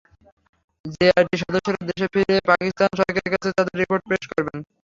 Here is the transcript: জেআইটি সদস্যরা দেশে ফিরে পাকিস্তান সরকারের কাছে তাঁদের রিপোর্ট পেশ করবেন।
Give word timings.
জেআইটি 0.93 1.35
সদস্যরা 1.41 1.81
দেশে 1.89 2.07
ফিরে 2.13 2.35
পাকিস্তান 2.49 2.89
সরকারের 2.99 3.31
কাছে 3.33 3.49
তাঁদের 3.57 3.75
রিপোর্ট 3.81 4.03
পেশ 4.09 4.23
করবেন। 4.31 4.57